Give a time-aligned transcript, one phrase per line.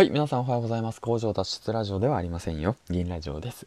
[0.00, 1.00] はい、皆さんおはようございます。
[1.02, 2.74] 工場脱出ラジオではありませんよ。
[2.88, 3.66] 銀ラジオです。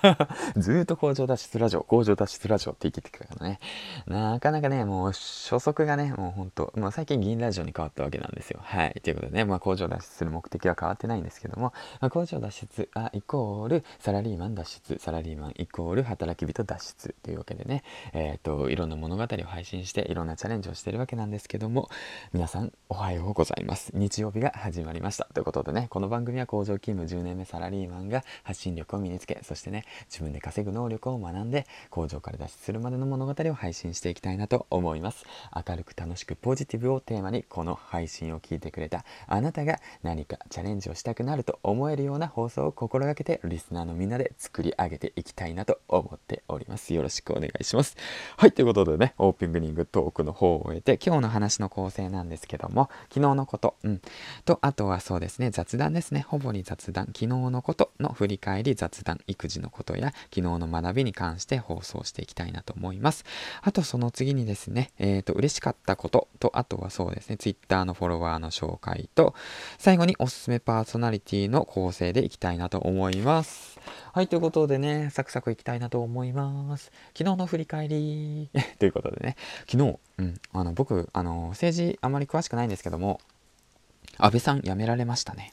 [0.56, 3.60] ずーっと工場脱出ラジオ、工場脱出ラジオって言ってたからね。
[4.06, 8.60] なかなかね、もう初速がね、もうほんと、もう最近銀ラジオに変わったわけなんですよ。
[8.62, 8.98] はい。
[9.02, 21.90] ということでね、まあ工場脱出する目的は変わってないんですけども、まあ、工場脱出あイコールサラリーマン脱出、サラリーマンイコール働き人脱出というわけでね、えっ、ー、と、いろんな物語を配信して、いろんなチャレンジをしてるわけなんですけども、
[22.32, 23.90] 皆さんおはようございます。
[23.92, 25.26] 日曜日が始まりました。
[25.34, 35.24] ということでねこの番組は工場勤務10年目サラリーマンが発信力を身につけそしてね自分で稼ぐ能力を学んで工場から脱出するまでの物語を配信していきたいなと思います。
[35.54, 46.94] 明るく楽しくポジティブをテーマにこの配信を聞いてくれたあなたが何かチャレンジをしたくなると思えるような放送を心がけてリスナーのみんなで作り上げていきたいなと思っております。
[46.94, 47.96] よろしくお願いします。
[48.36, 54.00] はいということでねオープニングトークの方を終えて今日の話の構成なんですけども昨日のことうん。
[54.44, 56.26] とあとはそうですね雑談ですね。
[56.28, 63.24] ほぼに雑談、昨日のことの振り返り雑談、育児のことや昨日の学びに関して放送していきたいなと思います。
[63.62, 69.32] あとその次にですね、えっ、ー、と、嬉しかったことと、あとはそうですね、Twitter のフォロワーの紹介と、
[69.78, 73.78] 最後におすすめパーソナリティの構成でいきたいなと思います。
[74.12, 76.90] はい、ということでね、サクサクいきたいなと思います。
[77.16, 79.36] 昨日の振り返り ということでね、
[79.70, 83.20] 昨日、うん、あの僕、あの、政治あまり詳しくないんですけども、
[84.18, 85.52] 安倍さん辞められましたね。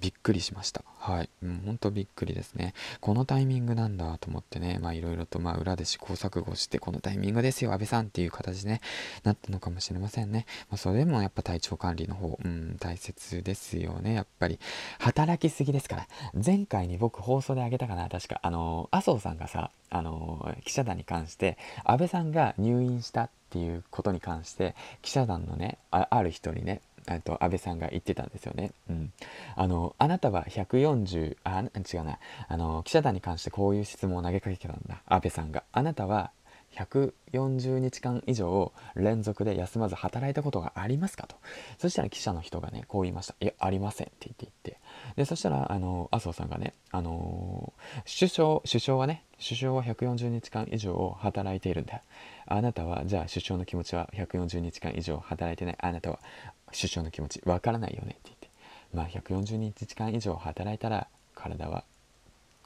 [0.00, 0.82] びっくりしました。
[0.98, 1.30] はい。
[1.42, 2.74] うん、ほんとびっくりですね。
[3.00, 8.80] このタイミングなんだと思ってね、まあいろいろとまあ裏で試行錯誤して、このタイミングですよ、安倍さんっていう形でね、
[9.22, 10.46] なったのかもしれませんね。
[10.70, 14.58] まあそれでもやっぱ体調管理の方、うん、大切ですよね、やっぱり。
[14.98, 16.08] 働きすぎですから。
[16.34, 18.40] 前回に僕放送であげたかな、確か。
[18.42, 26.82] あの麻生さんがさ、あの記者団に関して、安倍さんが入院したっていうことに関して記者団のねある人にね
[27.18, 28.72] と安倍さんが言ってたんですよね。
[28.88, 29.12] うん、
[29.56, 32.18] あのあなたは140あ違うな。
[32.48, 35.02] あの記者団に関してこういう質問を投げかけてたんだ。
[35.06, 35.64] 安倍さんが。
[35.72, 36.30] あなたは
[36.72, 41.36] 140日間以上連続で休まず働いたことがありますかと。
[41.78, 44.80] そしたら記者の人がねこう言いました「いやありません」って言って言って。
[45.16, 47.72] でそしたらあの麻生さんがね、あの
[48.04, 52.02] 首相首相はね首相は140日間以上働いているんだ。
[52.46, 55.76] あなたはじゃあ首相の気持ちは140日間以上働いてない。
[55.80, 56.20] あなたは
[56.72, 58.50] 首相の気持ちわからないよねって言って
[58.94, 61.84] まあ140日間以上働いたら体は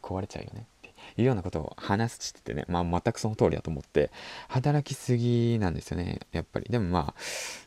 [0.03, 4.11] 壊れちゃうよねっていうようなことを話しててねまあ全くその通りだと思って
[4.49, 6.67] 働きすぎなんですよねやっぱり。
[6.69, 7.15] でもまあ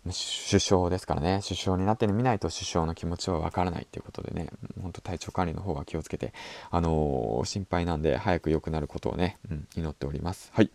[0.06, 4.50] 首相ですからね首相になって見ないと首相の気持ちはわからないっていうことでね
[4.82, 6.34] ほんと体調管理の方は気をつけて
[6.70, 10.52] あのー、心配なんで早く良くなることをね、うん、祈っております。
[10.54, 10.72] はい。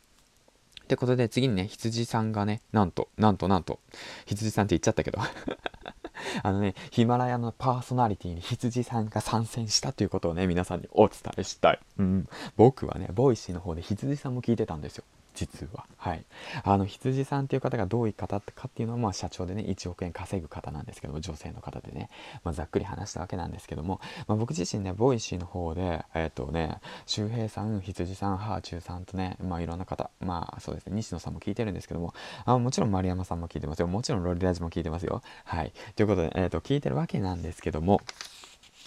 [0.92, 3.80] ってことで次にね、羊さんがね、なんと、なんとなんと、
[4.26, 5.18] 羊さんって言っちゃったけど
[6.42, 11.80] あのね、ヒマラヤのパーソナリティに羊さんが参戦したということをね、皆さんにお伝えしたい。
[11.98, 12.28] うん。
[12.56, 15.04] 僕はね、 Voicyの方で羊さんも聞いてたんですよ。
[15.34, 15.86] 実は。
[15.96, 16.24] はい。
[16.64, 22.10] あの、羊さんっていう方がどういう方かっていうのは、まあ、社長でね、1億円稼ぐ方なんですけど、女性の方でね、
[22.44, 33.88] まあ、ざっくり話したわけなんですけども、まあ、僕自身ね、 Voicyの方で、えっ、ー、とね、周平さん、羊さん、ハーチューさんとね、まあ、いろんな方、まあ、そうですね、西野さんも聞いてるんですけども、あもちろん丸山さんも聞いてますよ。
[33.88, 35.22] もちろんロリラジも聞いてますよ。
[35.44, 35.72] はい。
[35.96, 38.00] ということで、えっ、ー、と、聞いてるわけなんですけども、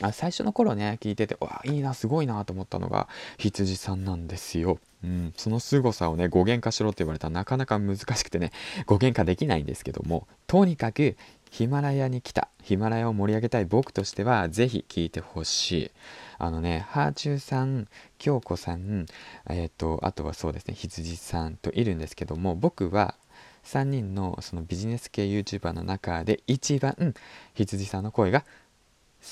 [0.01, 3.07] あ最初の頃ね聞いててわいいなすごいなと思ったのが
[3.38, 4.79] 羊さんなんですよ。
[5.03, 8.51] うん、その凄さをね語源化しろって言われたらなかなか難しくてね
[8.88, 11.16] 語源化できないんですけどもとにかく
[11.51, 15.91] ヒマラヤに来たヒマラヤを盛り上げたい僕としては是非聞いてほしい
[16.39, 19.05] あのねハーチューさん京子さん
[19.47, 23.16] えっ、ー、とあとはそうですね羊さんといるんですけども僕は
[23.63, 27.13] 3人のそのビジネス系 YouTuber の中で一番
[27.53, 28.44] 羊さんの声が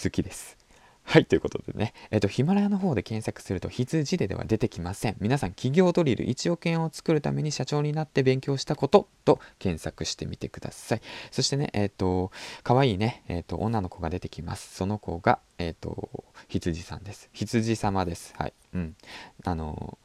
[0.04, 0.58] 好きです
[1.06, 5.18] はい、ということでね、えっ、と、ヒマラヤの方で検索すると、羊ででは出てきません。
[5.20, 11.02] 皆さん、企業ドリル1億円を作るために社長になって勉強したことと検索してみてください。
[11.30, 12.32] そしてね、えっ、と、
[12.64, 14.76] 可愛いね、えっ、と、女の子が出てきます。
[14.76, 17.29] その子が、えっ、と、羊さんです。
[17.34, 18.34] 羊様です。
[18.38, 18.53] はい。
[18.73, 18.96] うん。
[19.44, 19.97] あの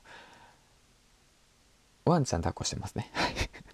[2.08, 3.10] ワンちゃん抱っこしてますね。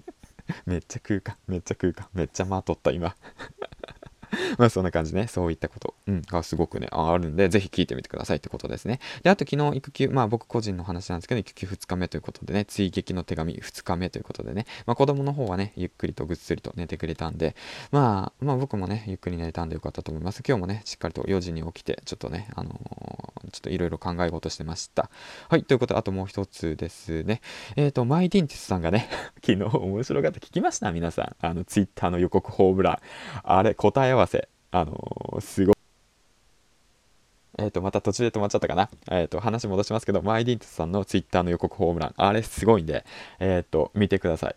[0.66, 3.16] めっちゃ空間、めっちゃ空間、めっちゃまとった今。
[4.58, 9.00] まあそんな感じね、そういったこと、うん、がすごくね、あるんで、ぜひ聞いてみてくださいってことですね。
[9.22, 17.56] で、あと昨日育休、まあ僕個人の話なんですけど、育休2日目ということでね、追撃の手紙2日目ということでね、まあ子供の方はね、ゆっくりとぐっすりと寝てくれたんで、
[17.90, 20.42] まあ、まあ僕もね、ゆっくり寝れたんでよかったと思います。
[20.46, 25.10] 今日もね、しっかりと4時に起きて、ちょっとね、あのー、ちょっといろいろ考え事してました。
[25.48, 27.40] はい、ということで、あともう一つですね。
[27.76, 29.08] えっ、ー、と、マイディンティスさんがね、
[29.44, 30.38] 昨日面白かった。
[30.38, 30.92] 聞きました？
[30.92, 31.36] 皆さん。
[31.40, 32.98] あの、ツイッターの予告ホームラン。
[33.42, 34.48] あれ、答え合わせ。
[34.70, 35.83] あのー、すごい。
[37.58, 38.90] えっ、と、また途中で止まっちゃったかな？
[39.10, 43.04] えっ、と、話戻しますけど、マイディントさんのツイッターの予告ホームラン、あれすごいんで、
[43.38, 44.56] えっ、と、見てください。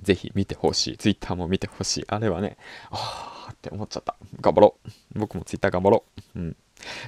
[0.00, 0.98] ぜひ見てほしい。
[0.98, 2.04] ツイッターも見てほしい。
[2.08, 2.56] あれはね、
[2.90, 4.16] あーって思っちゃった。
[4.40, 4.76] 頑張ろ
[5.14, 5.18] う。
[5.18, 6.04] 僕もツイッター頑張ろ
[6.34, 6.38] う。
[6.38, 6.56] うん。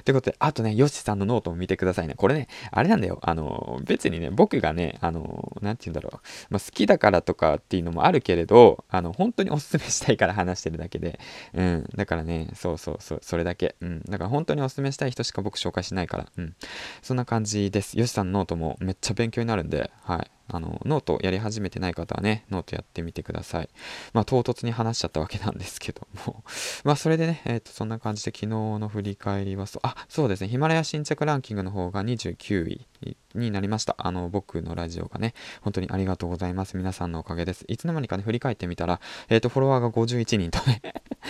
[0.03, 2.15] ということで、あとね、ヨシさんのノートも見てくださいね。
[2.15, 3.19] これね、あれなんだよ。
[3.21, 6.19] あの、別にね、僕がね、あの、なんて言うんだろう。
[6.49, 11.19] まあ、好きだからとかっていうのもあるけれど、あの、本当におすすめしたいから話してるだけで。
[11.53, 11.89] うん。
[11.95, 13.75] だからね、そうそうそう、それだけ。
[13.81, 14.01] うん。
[14.07, 16.27] だから本当におすすめしたい人しか僕紹介しないから。
[16.37, 16.55] うん。
[17.01, 17.99] そんな感じです。
[17.99, 20.36] ヨシさんのノートもめっちゃ勉強になるんで、はい。
[20.49, 23.69] あの、ノートやり始めてない方はね、ノートやってみてください。
[24.13, 26.43] まあ、唐突に話しちゃったわけなんですけども。
[26.83, 32.87] まあ、それでね、えっ、ー、と、そんな感じで昨日の振り返りはそう、あ、そうですね、ヒマラヤ新着ランキングの方が29位
[33.35, 33.95] になりました。
[33.97, 36.77] あの、僕のラジオがね、本当にありがとうございます。
[36.77, 37.65] 皆さんのおかげです。
[37.67, 40.81] いつの間にかね、振り返ってみたら、えっ、ー、と、フォロワーが51人とね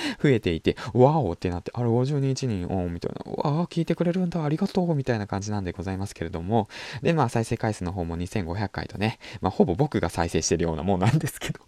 [0.21, 6.67] 増えていて、わおってなって、あれ52人、おみたいな、わあ、聞いてくれるんだ、ありがとう、みたいな感じなんでございますけれども、
[7.01, 11.59] で、まあ、再生回数の方も2500回とね、まあ、ほぼ僕が再生してるようなもんなんですけど。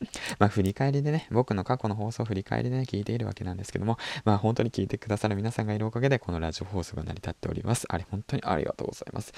[0.38, 7.86] まあ、振り返りでね、僕の過去の放送を振り返りでね、聞いているわけなんですけども、まあ、本当に聞いてくださる皆さんがいるおかげで、このラジオ放送が成り立っております。
[7.88, 9.32] あれ、本当にありがとうございます。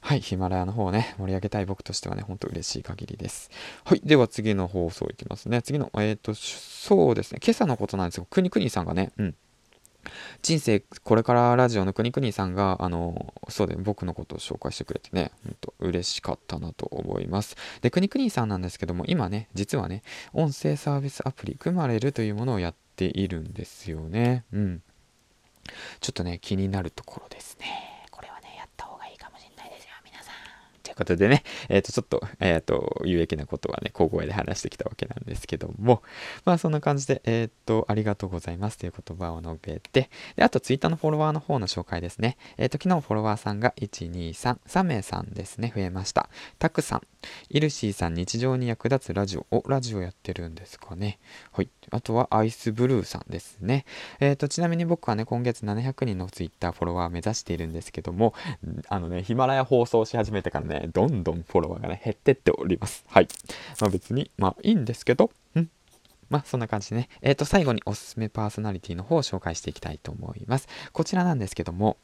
[0.00, 3.50] はい、ヒマラヤの方をね、盛り上げたい僕としてはね、本当嬉しい限りです。
[3.84, 5.62] はい、では次の放送いきますね。
[5.62, 8.26] 次の、えっ、ー、と、そうですね、今朝のことなんですよ。
[8.28, 9.34] くにくにさんがね、うん。
[10.42, 17.56] 人生これからラジオのくにくにさんが、あの、そうで、僕のことを紹介してくれてね、ほんと嬉しかったなと思います。
[17.80, 24.44] で、くにくにさんなんですけども、今ね、実はね、音声サービスアプリ、組まれるというものをやっているんですよね。
[24.52, 24.82] うん。
[26.00, 27.95] ちょっとね、気になるところですね。
[30.96, 36.02] ことでね、えっ、ー、と、ちょっと、えっ、ー、と、有益なことはね、小声で話してきたわけなんですけども、
[36.44, 42.38] まあ、そんな感じで、えっ、ー、と、ありがとうございますという言葉を述べて、で、あと、ツイッターのフォロワーの方の紹介ですね。
[42.56, 46.30] えっ、と、昨日フォロワーさんが1、2、3、3名さんですね、増えました。
[46.58, 47.02] たくさん、
[47.50, 51.18] イルシーさん、日常に役立つラジオ、お、ラジオやってるんですかね。
[51.52, 51.68] はい。
[51.90, 53.84] あとは、アイスブルーさんですね。
[54.20, 58.32] えっ、と、ちなみに僕はね、今月700人のツイッターフォロワーを目指しているんですけども、
[58.88, 63.04] あのね、ヒマラヤ放送し始めてからね、どんどんフォロワーがね、減ってっております。
[63.08, 63.28] はい。
[63.80, 65.70] まあ別に、まあいいんですけど、うん。
[66.28, 67.08] まあそんな感じでね。
[67.22, 70.68] えっ、ー、と、最後におすすめパーソナリティの方を紹介していきたいと思います。
[70.92, 71.96] こちらなんですけども、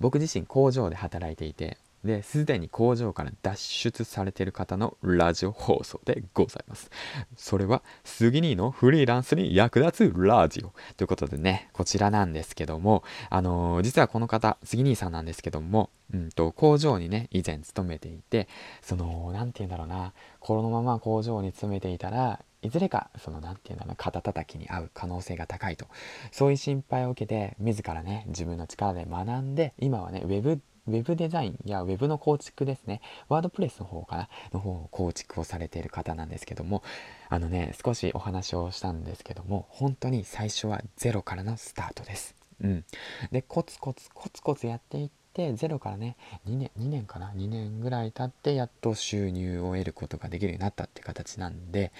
[0.00, 6.90] 僕自身工場で働いていて、で、すでに工場から脱出されている方のラジオ放送でございます。
[7.36, 18.48] それは、杉兄のフリーランスに役立つラジオということでね、こちらなんですけども、あのー、実はこの方、杉兄さんなんですけども、うんと、工場にね、以前勤めていて、
[18.82, 25.86] その、なんて言うんだろうな、このまま工場に勤めていたら、いずれか、その、なんて言うんだろう、肩叩きに合う可能性が高いと。
[26.32, 33.00] そういう心配を受けて、自らね、自分の力で学んで、今はね、ウェブウェブデザインやウェブの構築ですね。
[33.28, 34.28] ワードプレスの方かな？
[34.52, 36.82] の方を構築をされている方なんですけども、
[37.28, 42.34] あのね、少しお話をしたんですけども、本当に最初はゼロからのスタートです。
[42.60, 42.84] うん。
[43.32, 46.16] で、コツコツコツコツやっていって、てゼロからね
[46.48, 51.92] 2年2年かな2年ぐらい経ってやっと収入を得ることができるようになったって形なんで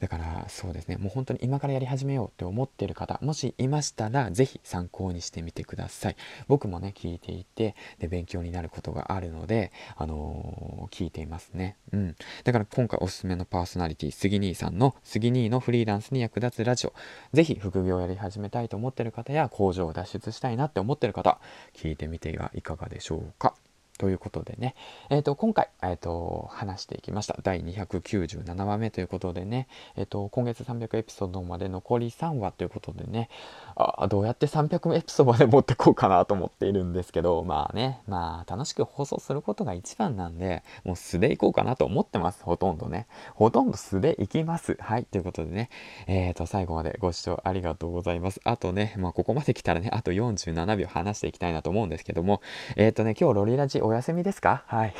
[0.00, 6.16] だからそうですねもう本当に今からやり始めようって思ってる方もしいましたら是非参考にしてみてください。
[6.48, 11.76] 僕もね聞いていてで勉強になることがあるのであのー、聞いていますね。
[11.92, 12.16] うん。
[12.44, 16.92] だから今回おすすめのパーソナリティ杉兄さんの杉兄のフリーランスに役立つラジオ
[17.32, 21.38] 是非副業をやり始めたいと思ってる方や工場を脱出したいなって思ってる方
[21.74, 23.54] 聞いてみてはいかががでしょうか。
[23.98, 24.74] ということでね、
[25.10, 27.36] えっ、ー、と、今回、えっ、ー、と、話していきました。
[27.42, 33.28] 第297話目ということでね、えっ、ー、と、今月300エピソードまで残り3話ということでね、
[33.74, 42.42] あどうやって300エピソードまで持ってこうかなと思っているんですけど、まあね、まあ、楽しく放送することが一番なんで、もう素でいこうかなと思ってます。
[42.42, 43.06] ほとんどね。
[43.34, 44.76] ほとんど素でいきます。
[44.80, 45.70] はい、ということでね、
[46.06, 48.40] えっ、と、最後までご視聴ありがとうございます。
[48.44, 52.42] あとね、まあ、ここまで来たらね、あと47秒話していきたいなと思うんですけども、
[52.76, 54.64] えっ、とね、今日ロリラジお休みですか？
[54.66, 54.94] はい。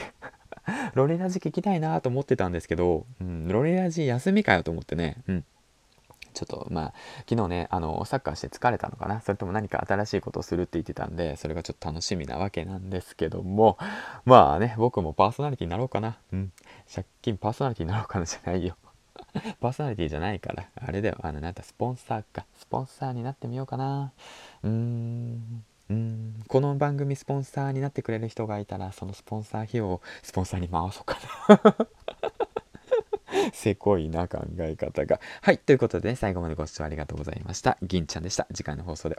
[0.95, 5.45] ロリラジ聞きたいなと思ってたんですけど、うん、ロリラジ休みかよと思ってね、うん。
[6.35, 6.95] ちょっとまあ
[7.28, 9.21] 昨日ねあのサッカーして疲れたのかな？
[9.21, 13.78] それとも何か新しいことをするって言ってたんでそれがちょっと楽しみなわけなんですけども。
[14.25, 16.19] まあね僕もパーソナリティになろうかな。
[16.33, 16.52] うん。
[16.93, 18.76] 借金パーソナリティになろうかなじゃないよ。
[19.61, 20.64] パーソナリティじゃないから。
[20.76, 21.16] あれだよ。
[21.23, 22.45] あのなんかスポンサーか。
[22.59, 24.12] スポンサーになってみようかな。
[24.62, 25.64] うーん。
[25.90, 26.35] うん。
[26.49, 31.76] この番組スポンサーになってくれる人がいたらそのスポンサー費用をスポンサーに回そうかな。
[33.52, 35.21] せこいな考え方が。
[35.43, 35.59] はい。
[35.59, 37.78] ということで、ね、最後までご視聴ありがとうございました。
[37.83, 38.47] 銀ちゃんでした。
[38.52, 39.14] 次回の放送で